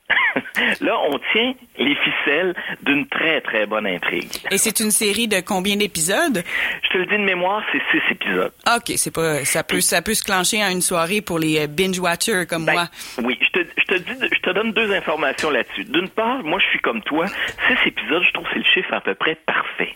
là, 0.80 0.98
on 1.08 1.18
tient 1.32 1.54
les 1.78 1.96
ficelles 1.96 2.54
d'une 2.82 3.06
très, 3.08 3.40
très 3.40 3.66
bonne 3.66 3.86
intrigue. 3.86 4.30
Et 4.50 4.58
c'est 4.58 4.80
une 4.80 4.90
série 4.90 5.28
de 5.28 5.40
combien 5.40 5.76
d'épisodes? 5.76 6.42
Je 6.82 6.88
te 6.90 6.98
le 6.98 7.06
dis 7.06 7.16
de 7.16 7.25
mémoire, 7.25 7.62
c'est 7.72 7.82
six 7.90 8.02
épisodes. 8.12 8.52
OK, 8.66 8.92
c'est 8.96 9.12
pas, 9.12 9.44
ça 9.44 9.64
peut, 9.64 9.80
ça 9.80 10.02
peut 10.02 10.14
se 10.14 10.22
clencher 10.22 10.62
en 10.62 10.70
une 10.70 10.82
soirée 10.82 11.20
pour 11.20 11.38
les 11.38 11.60
euh, 11.60 11.66
binge-watchers 11.66 12.46
comme 12.48 12.64
Ben, 12.64 12.72
moi. 12.72 12.88
Oui, 13.22 13.38
je 13.40 13.60
te, 13.60 13.66
je 13.76 13.84
te 13.84 13.94
dis, 13.94 14.28
je 14.32 14.40
te 14.40 14.50
donne 14.50 14.72
deux 14.72 14.92
informations 14.92 15.50
là-dessus. 15.50 15.84
D'une 15.84 16.08
part, 16.08 16.42
moi, 16.44 16.58
je 16.60 16.66
suis 16.66 16.80
comme 16.80 17.02
toi. 17.02 17.26
Six 17.26 17.88
épisodes, 17.88 18.22
je 18.22 18.32
trouve 18.32 18.44
que 18.46 18.52
c'est 18.52 18.58
le 18.58 18.64
chiffre 18.75 18.94
à 18.94 19.00
peu 19.00 19.14
près 19.14 19.34
parfait. 19.34 19.94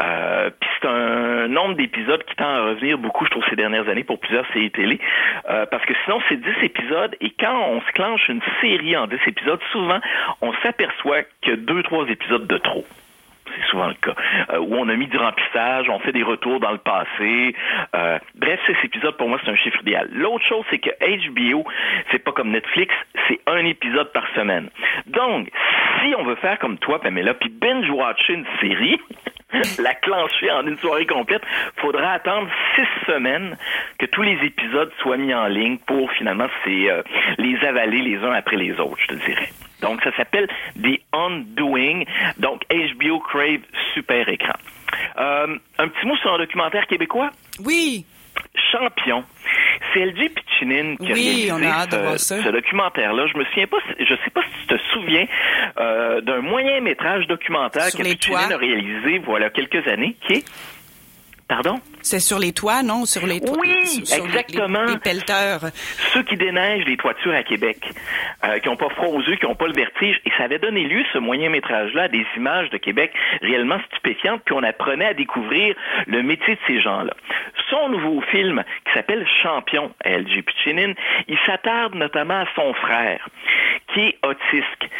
Euh, 0.00 0.50
Puis 0.58 0.70
c'est 0.80 0.88
un 0.88 1.48
nombre 1.48 1.74
d'épisodes 1.74 2.22
qui 2.24 2.34
tend 2.36 2.48
à 2.48 2.62
revenir 2.62 2.98
beaucoup, 2.98 3.24
je 3.24 3.30
trouve, 3.30 3.44
ces 3.50 3.56
dernières 3.56 3.88
années 3.88 4.04
pour 4.04 4.18
plusieurs 4.18 4.46
séries 4.52 4.70
télé. 4.70 4.98
Euh, 5.48 5.66
parce 5.66 5.84
que 5.84 5.94
sinon, 6.04 6.20
c'est 6.28 6.40
10 6.40 6.48
épisodes 6.62 7.16
et 7.20 7.30
quand 7.38 7.56
on 7.68 7.80
se 7.80 7.92
clenche 7.92 8.28
une 8.28 8.42
série 8.60 8.96
en 8.96 9.06
10 9.06 9.16
épisodes, 9.26 9.60
souvent, 9.72 10.00
on 10.40 10.52
s'aperçoit 10.62 11.22
que 11.42 11.52
deux, 11.52 11.82
trois 11.82 12.06
épisodes 12.08 12.46
de 12.46 12.58
trop. 12.58 12.84
C'est 13.54 13.66
souvent 13.68 13.88
le 13.88 13.94
cas. 13.94 14.14
Euh, 14.52 14.58
où 14.58 14.76
on 14.76 14.88
a 14.88 14.94
mis 14.94 15.06
du 15.06 15.16
remplissage, 15.16 15.88
on 15.88 15.98
fait 15.98 16.12
des 16.12 16.22
retours 16.22 16.60
dans 16.60 16.70
le 16.70 16.78
passé. 16.78 17.54
Euh, 17.94 18.18
bref, 18.36 18.60
ces 18.66 18.76
épisodes, 18.84 19.16
pour 19.16 19.28
moi, 19.28 19.38
c'est 19.44 19.50
un 19.50 19.56
chiffre 19.56 19.80
idéal. 19.82 20.08
L'autre 20.12 20.44
chose, 20.44 20.64
c'est 20.70 20.78
que 20.78 20.90
HBO, 21.00 21.64
c'est 22.10 22.20
pas 22.20 22.32
comme 22.32 22.50
Netflix, 22.50 22.94
c'est 23.28 23.40
un 23.46 23.64
épisode 23.64 24.12
par 24.12 24.26
semaine. 24.34 24.70
Donc, 25.06 25.48
si 26.00 26.14
on 26.16 26.22
veut 26.24 26.36
faire 26.36 26.58
comme 26.58 26.78
toi, 26.78 27.00
Pamela, 27.00 27.34
puis 27.34 27.50
binge-watcher 27.50 28.34
une 28.34 28.46
série, 28.60 29.00
la 29.78 29.94
clencher 29.94 30.50
en 30.50 30.66
une 30.66 30.78
soirée 30.78 31.06
complète, 31.06 31.42
faudra 31.76 32.12
attendre 32.12 32.48
six 32.74 32.86
semaines 33.06 33.56
que 33.98 34.06
tous 34.06 34.22
les 34.22 34.38
épisodes 34.44 34.90
soient 35.00 35.16
mis 35.16 35.34
en 35.34 35.46
ligne 35.46 35.78
pour 35.78 36.10
finalement 36.12 36.46
euh, 36.66 37.02
les 37.38 37.58
avaler 37.64 38.02
les 38.02 38.18
uns 38.18 38.32
après 38.32 38.56
les 38.56 38.72
autres, 38.78 38.98
je 38.98 39.06
te 39.08 39.14
dirais. 39.26 39.48
Donc, 39.80 40.02
ça 40.02 40.14
s'appelle 40.16 40.48
The 40.80 41.00
Undoing. 41.12 42.04
Donc, 42.38 42.62
HBO 42.70 43.18
Crave 43.20 43.60
Super 43.94 44.28
Écran. 44.28 44.58
Euh, 45.18 45.58
un 45.78 45.88
petit 45.88 46.06
mot 46.06 46.16
sur 46.16 46.32
un 46.34 46.38
documentaire 46.38 46.86
québécois? 46.86 47.30
Oui. 47.64 48.04
Champion. 48.72 49.24
C'est 49.92 50.04
LG 50.06 50.30
Pichinin 50.34 50.96
qui 50.96 51.10
a 51.10 51.14
Oui, 51.14 51.50
réalisé 51.50 51.66
a 51.66 52.18
ce, 52.18 52.50
documentaire-là. 52.50 53.26
Je 53.32 53.38
me 53.38 53.44
souviens 53.46 53.66
pas, 53.66 53.78
je 53.98 54.14
sais 54.24 54.30
pas 54.32 54.42
si 54.42 54.66
tu 54.66 54.74
te 54.76 54.80
souviens 54.92 55.26
euh, 55.78 56.20
d'un 56.20 56.40
moyen 56.40 56.80
métrage 56.80 57.26
documentaire 57.26 57.84
Sur 57.84 57.98
que 58.00 58.04
Pichinin 58.04 58.46
toits. 58.46 58.54
a 58.56 58.58
réalisé 58.58 59.18
voilà 59.18 59.50
quelques 59.50 59.86
années, 59.88 60.16
qui 60.26 60.34
est 60.34 60.44
Pardon? 61.48 61.80
C'est 62.00 62.20
sur 62.20 62.38
les 62.38 62.52
toits, 62.52 62.84
non? 62.84 63.06
Sur 63.06 63.26
les 63.26 63.40
toits. 63.40 63.56
Oui, 63.60 63.84
sur- 63.84 64.24
exactement. 64.24 64.84
Les, 64.84 64.92
les 64.92 64.98
pelleteurs. 65.00 65.62
Ceux 66.12 66.22
qui 66.22 66.36
déneigent 66.36 66.84
les 66.84 66.96
toitures 66.96 67.34
à 67.34 67.42
Québec, 67.42 67.90
euh, 68.44 68.60
qui 68.60 68.68
n'ont 68.68 68.76
pas 68.76 68.88
froid 68.90 69.08
aux 69.08 69.20
yeux, 69.20 69.34
qui 69.34 69.46
n'ont 69.46 69.56
pas 69.56 69.66
le 69.66 69.72
vertige, 69.72 70.20
et 70.24 70.30
ça 70.38 70.44
avait 70.44 70.60
donné 70.60 70.84
lieu, 70.84 71.02
ce 71.12 71.18
moyen 71.18 71.50
métrage-là, 71.50 72.02
à 72.04 72.08
des 72.08 72.24
images 72.36 72.70
de 72.70 72.76
Québec 72.76 73.12
réellement 73.42 73.78
stupéfiantes, 73.90 74.42
puis 74.44 74.54
on 74.54 74.62
apprenait 74.62 75.06
à 75.06 75.14
découvrir 75.14 75.74
le 76.06 76.22
métier 76.22 76.54
de 76.54 76.60
ces 76.68 76.80
gens-là. 76.80 77.14
Son 77.70 77.88
nouveau 77.88 78.20
film, 78.22 78.62
qui 78.84 78.92
s'appelle 78.92 79.26
Champion, 79.42 79.92
à 80.04 80.18
LG 80.18 80.42
Pichinin, 80.42 80.92
il 81.28 81.38
s'attarde 81.46 81.94
notamment 81.94 82.40
à 82.40 82.46
son 82.56 82.74
frère, 82.74 83.28
qui 83.92 84.00
est 84.00 84.18
autiste. 84.26 84.90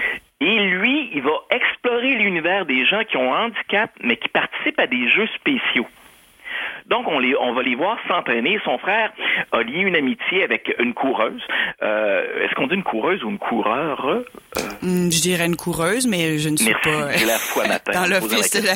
Et 0.41 0.59
lui, 0.59 1.11
il 1.12 1.23
va 1.23 1.33
explorer 1.50 2.15
l'univers 2.15 2.65
des 2.65 2.87
gens 2.87 3.03
qui 3.05 3.17
ont 3.17 3.35
un 3.35 3.47
handicap, 3.47 3.91
mais 4.03 4.17
qui 4.17 4.29
participent 4.29 4.79
à 4.79 4.87
des 4.87 5.09
jeux 5.09 5.29
spéciaux. 5.35 5.87
Donc, 6.90 7.06
on, 7.09 7.18
les, 7.18 7.35
on 7.37 7.52
va 7.54 7.62
les 7.62 7.75
voir 7.76 7.99
s'entraîner. 8.09 8.59
Son 8.64 8.76
frère 8.78 9.12
a 9.52 9.62
lié 9.62 9.80
une 9.80 9.97
amitié 9.97 10.42
avec 10.44 10.75
une 10.78 10.92
coureuse. 10.92 11.40
Euh, 11.82 12.44
Est-ce 12.44 12.54
qu'on 12.54 12.66
dit 12.66 12.75
une 12.75 12.82
coureuse 12.82 13.23
ou 13.25 13.30
une 13.30 13.38
coureur? 13.38 14.04
Euh, 14.06 14.23
Hmm, 14.82 15.11
je 15.12 15.20
dirais 15.20 15.44
une 15.44 15.56
coureuse, 15.56 16.06
mais 16.06 16.38
je 16.38 16.49
ne 16.49 16.56
suis 16.56 16.70
Merci, 16.70 16.88
pas 16.88 17.38
fou 17.38 17.61
à 17.61 17.68
matin. 17.68 17.92
dans 17.92 18.06
la 18.06 18.18
l'office 18.20 18.50
de 18.50 18.66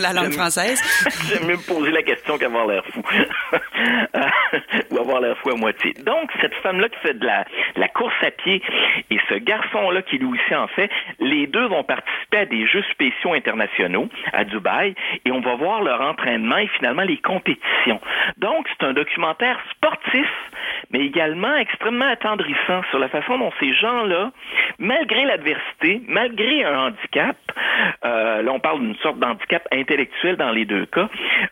la, 0.00 0.12
la 0.14 0.20
langue 0.22 0.32
française. 0.32 0.80
J'aime 1.28 1.46
mieux 1.46 1.56
me 1.56 1.66
poser 1.66 1.90
la 1.90 2.02
question 2.02 2.38
qu'avoir 2.38 2.66
l'air 2.66 2.82
fou. 2.86 3.02
Ou 4.90 4.98
avoir 4.98 5.20
l'air 5.20 5.36
fou 5.38 5.50
à 5.50 5.54
moitié. 5.56 5.92
Donc, 6.04 6.30
cette 6.40 6.54
femme-là 6.62 6.88
qui 6.88 6.98
fait 7.00 7.14
de 7.18 7.26
la, 7.26 7.44
de 7.76 7.80
la 7.80 7.88
course 7.88 8.14
à 8.22 8.30
pied 8.30 8.62
et 9.10 9.18
ce 9.28 9.34
garçon-là 9.34 10.02
qui 10.02 10.16
lui 10.18 10.26
aussi 10.26 10.54
en 10.54 10.66
fait, 10.68 10.90
les 11.20 11.46
deux 11.46 11.66
vont 11.66 11.84
participer 11.84 12.38
à 12.38 12.46
des 12.46 12.66
jeux 12.66 12.84
spéciaux 12.92 13.34
internationaux 13.34 14.08
à 14.32 14.44
Dubaï 14.44 14.94
et 15.26 15.30
on 15.30 15.40
va 15.40 15.54
voir 15.56 15.82
leur 15.82 16.00
entraînement 16.00 16.56
et 16.58 16.68
finalement 16.68 17.02
les 17.02 17.18
Donc, 18.38 18.66
c'est 18.68 18.86
un 18.86 18.92
documentaire 18.92 19.58
sportif, 19.70 20.28
mais 20.90 21.00
également 21.00 21.54
extrêmement 21.56 22.06
attendrissant 22.06 22.82
sur 22.90 22.98
la 22.98 23.08
façon 23.08 23.38
dont 23.38 23.52
ces 23.60 23.72
gens-là, 23.74 24.30
malgré 24.78 25.24
l'adversité, 25.24 26.02
malgré 26.08 26.64
un 26.64 26.86
handicap, 26.86 27.36
euh, 28.04 28.42
là 28.42 28.52
on 28.52 28.60
parle 28.60 28.80
d'une 28.80 28.96
sorte 28.96 29.18
d'handicap 29.18 29.66
intellectuel 29.72 30.36
dans 30.36 30.50
les 30.50 30.64
deux 30.64 30.86
cas, 30.86 31.08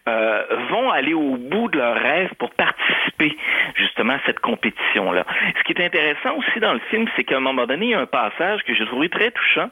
euh, 0.08 0.42
vont 0.70 0.90
aller 0.90 1.14
au 1.14 1.36
bout 1.36 1.68
de 1.68 1.78
leur 1.78 1.96
rêve 1.96 2.30
pour 2.38 2.50
participer 2.50 3.36
justement 3.74 4.14
à 4.14 4.20
cette 4.26 4.40
compétition-là. 4.40 5.24
Ce 5.58 5.62
qui 5.64 5.72
est 5.72 5.84
intéressant 5.84 6.36
aussi 6.36 6.60
dans 6.60 6.74
le 6.74 6.80
film, 6.90 7.06
c'est 7.16 7.24
qu'à 7.24 7.36
un 7.36 7.40
moment 7.40 7.66
donné, 7.66 7.86
il 7.86 7.90
y 7.90 7.94
a 7.94 8.00
un 8.00 8.06
passage 8.06 8.62
que 8.64 8.74
j'ai 8.74 8.86
trouvé 8.86 9.08
très 9.08 9.30
touchant 9.30 9.70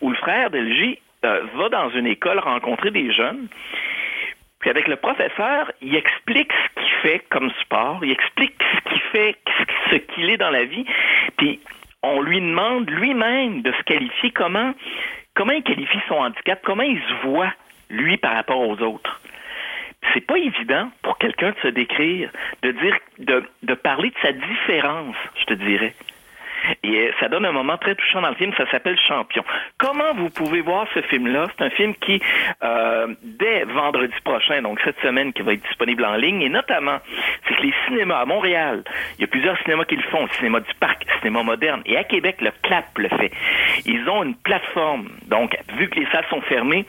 où 0.00 0.10
le 0.10 0.16
frère 0.16 0.50
d'Elgie 0.50 0.98
euh, 1.24 1.42
va 1.54 1.68
dans 1.68 1.90
une 1.90 2.06
école 2.06 2.38
rencontrer 2.38 2.90
des 2.90 3.12
jeunes. 3.12 3.48
Puis 4.60 4.70
avec 4.70 4.88
le 4.88 4.96
professeur, 4.96 5.72
il 5.80 5.96
explique 5.96 6.52
ce 6.52 6.80
qu'il 6.80 6.92
fait 7.02 7.18
comme 7.30 7.50
sport, 7.62 8.00
il 8.02 8.12
explique 8.12 8.54
ce 8.74 8.90
qu'il 8.90 9.00
fait, 9.12 9.36
ce 9.90 9.96
qu'il 9.96 10.30
est 10.30 10.36
dans 10.36 10.50
la 10.50 10.64
vie. 10.64 10.84
Puis 11.38 11.60
on 12.02 12.20
lui 12.20 12.40
demande 12.40 12.88
lui-même 12.88 13.62
de 13.62 13.72
se 13.72 13.82
qualifier 13.82 14.30
comment 14.30 14.74
comment 15.34 15.52
il 15.52 15.62
qualifie 15.62 16.00
son 16.08 16.16
handicap, 16.16 16.60
comment 16.64 16.82
il 16.82 17.00
se 17.00 17.26
voit 17.26 17.52
lui 17.88 18.16
par 18.16 18.34
rapport 18.34 18.60
aux 18.60 18.80
autres. 18.82 19.20
C'est 20.12 20.20
pas 20.20 20.36
évident 20.36 20.90
pour 21.02 21.18
quelqu'un 21.18 21.50
de 21.50 21.58
se 21.62 21.68
décrire, 21.68 22.30
de 22.62 22.72
dire, 22.72 22.96
de, 23.18 23.44
de 23.62 23.74
parler 23.74 24.10
de 24.10 24.16
sa 24.22 24.32
différence, 24.32 25.16
je 25.40 25.44
te 25.44 25.54
dirais. 25.54 25.94
Et 26.82 27.08
euh, 27.08 27.12
ça 27.20 27.28
donne 27.28 27.44
un 27.44 27.52
moment 27.52 27.76
très 27.76 27.94
touchant 27.94 28.20
dans 28.20 28.28
le 28.28 28.34
film, 28.34 28.52
ça 28.56 28.70
s'appelle 28.70 28.98
Champion. 29.08 29.44
Comment 29.78 30.14
vous 30.14 30.30
pouvez 30.30 30.60
voir 30.60 30.86
ce 30.94 31.02
film-là? 31.02 31.48
C'est 31.56 31.64
un 31.64 31.70
film 31.70 31.94
qui, 31.94 32.20
euh, 32.62 33.08
dès 33.22 33.64
vendredi 33.64 34.14
prochain, 34.24 34.62
donc 34.62 34.80
cette 34.84 34.98
semaine, 35.00 35.32
qui 35.32 35.42
va 35.42 35.52
être 35.54 35.62
disponible 35.62 36.04
en 36.04 36.16
ligne, 36.16 36.42
et 36.42 36.48
notamment, 36.48 36.98
c'est 37.48 37.54
que 37.54 37.62
les 37.62 37.74
cinémas 37.86 38.20
à 38.20 38.24
Montréal, 38.24 38.84
il 39.18 39.22
y 39.22 39.24
a 39.24 39.28
plusieurs 39.28 39.58
cinémas 39.62 39.84
qui 39.84 39.96
le 39.96 40.02
font, 40.02 40.26
cinéma 40.38 40.60
du 40.60 40.74
parc, 40.78 41.06
cinéma 41.20 41.42
moderne, 41.42 41.82
et 41.86 41.96
à 41.96 42.04
Québec, 42.04 42.36
le 42.40 42.50
CLAP 42.62 42.98
le 42.98 43.08
fait. 43.08 43.32
Ils 43.86 44.08
ont 44.08 44.22
une 44.22 44.34
plateforme, 44.34 45.08
donc, 45.26 45.56
vu 45.76 45.88
que 45.88 45.98
les 46.00 46.06
salles 46.06 46.26
sont 46.30 46.40
fermées, 46.42 46.84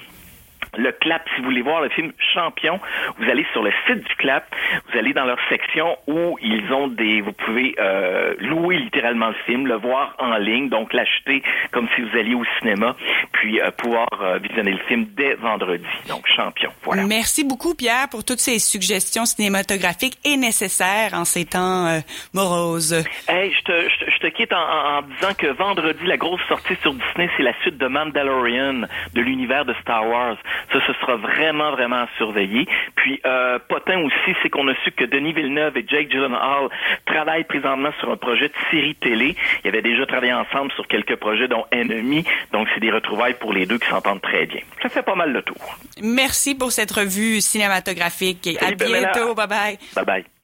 le 0.77 0.91
CLAP, 0.91 1.27
si 1.35 1.41
vous 1.41 1.47
voulez 1.47 1.61
voir 1.61 1.81
le 1.81 1.89
film 1.89 2.11
Champion, 2.33 2.79
vous 3.17 3.29
allez 3.29 3.45
sur 3.51 3.63
le 3.63 3.71
site 3.87 4.07
du 4.07 4.15
CLAP, 4.15 4.45
vous 4.91 4.97
allez 4.97 5.13
dans 5.13 5.25
leur 5.25 5.39
section 5.49 5.97
où 6.07 6.37
ils 6.41 6.71
ont 6.71 6.87
des, 6.87 7.21
vous 7.21 7.33
pouvez 7.33 7.75
euh, 7.79 8.35
louer 8.39 8.77
littéralement 8.77 9.29
le 9.29 9.35
film, 9.45 9.67
le 9.67 9.75
voir 9.75 10.15
en 10.19 10.37
ligne, 10.37 10.69
donc 10.69 10.93
l'acheter 10.93 11.43
comme 11.71 11.87
si 11.95 12.01
vous 12.01 12.17
alliez 12.17 12.35
au 12.35 12.45
cinéma, 12.59 12.95
puis 13.33 13.59
euh, 13.59 13.71
pouvoir 13.71 14.07
euh, 14.21 14.37
visionner 14.37 14.71
le 14.71 14.79
film 14.87 15.07
dès 15.15 15.33
vendredi. 15.35 15.85
Donc 16.07 16.25
Champion, 16.27 16.71
voilà. 16.83 17.03
Merci 17.05 17.43
beaucoup, 17.43 17.75
Pierre, 17.75 18.07
pour 18.09 18.23
toutes 18.23 18.39
ces 18.39 18.59
suggestions 18.59 19.25
cinématographiques 19.25 20.17
et 20.23 20.37
nécessaires 20.37 21.13
en 21.13 21.25
ces 21.25 21.45
temps 21.45 21.87
euh, 21.87 21.99
moroses. 22.33 23.03
Hey, 23.27 23.53
je 23.53 23.63
te, 23.63 23.89
je, 23.89 24.10
te 24.21 24.27
quitte 24.27 24.53
en, 24.53 24.57
en- 24.61 24.97
en 24.97 25.01
disant 25.03 25.33
que 25.37 25.47
vendredi, 25.47 26.05
la 26.05 26.17
grosse 26.17 26.41
sortie 26.47 26.75
sur 26.81 26.93
Disney, 26.93 27.29
c'est 27.37 27.43
la 27.43 27.53
suite 27.61 27.77
de 27.77 27.87
Mandalorian, 27.87 28.81
de 29.13 29.21
l'univers 29.21 29.65
de 29.65 29.73
Star 29.81 30.07
Wars. 30.07 30.37
Ça, 30.71 30.79
ce 30.87 30.93
sera 30.93 31.15
vraiment, 31.17 31.71
vraiment 31.71 32.03
à 32.03 32.07
surveiller. 32.17 32.67
Puis, 32.95 33.19
euh, 33.25 33.59
potin 33.67 33.99
aussi, 34.03 34.35
c'est 34.41 34.49
qu'on 34.49 34.67
a 34.67 34.75
su 34.83 34.91
que 34.91 35.05
Denis 35.05 35.33
Villeneuve 35.33 35.77
et 35.77 35.85
Jake 35.87 36.09
Gyllenhaal 36.11 36.69
travaillent 37.05 37.43
présentement 37.45 37.91
sur 37.99 38.11
un 38.11 38.17
projet 38.17 38.47
de 38.49 38.53
série 38.69 38.95
télé. 38.95 39.35
Ils 39.63 39.67
avaient 39.69 39.81
déjà 39.81 40.05
travaillé 40.05 40.33
ensemble 40.33 40.71
sur 40.73 40.87
quelques 40.87 41.15
projets, 41.17 41.47
dont 41.47 41.65
Enemy. 41.73 42.23
Donc, 42.53 42.67
c'est 42.73 42.79
des 42.79 42.91
retrouvailles 42.91 43.35
pour 43.39 43.53
les 43.53 43.65
deux 43.65 43.77
qui 43.79 43.87
s'entendent 43.89 44.21
très 44.21 44.45
bien. 44.45 44.61
Ça 44.81 44.89
fait 44.89 45.03
pas 45.03 45.15
mal 45.15 45.31
le 45.33 45.41
tour. 45.41 45.57
Merci 46.01 46.55
pour 46.55 46.71
cette 46.71 46.91
revue 46.91 47.41
cinématographique 47.41 48.45
et 48.47 48.57
à 48.59 48.69
bientôt. 49.01 49.33
Bye 49.35 49.47
bye. 49.47 49.77
Bye 49.95 50.05
bye. 50.05 50.40